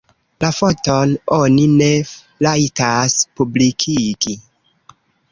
La 0.43 0.47
foton 0.59 1.11
oni 1.35 1.65
ne 1.73 1.89
rajtas 2.47 3.15
publikigi. 3.41 4.35